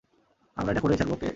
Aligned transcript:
আমরা 0.57 0.71
এটা 0.71 0.81
করেই 0.81 0.97
ছাড়বো, 0.97 1.13
ওকে? 1.13 1.29